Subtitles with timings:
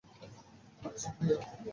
[0.83, 1.37] জি, ভাইয়া।